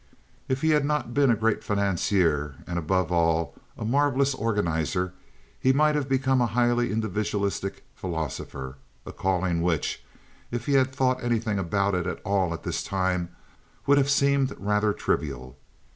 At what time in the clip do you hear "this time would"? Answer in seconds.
12.63-13.99